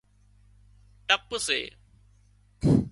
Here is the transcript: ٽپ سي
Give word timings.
ٽپ 1.07 1.29
سي 1.47 1.59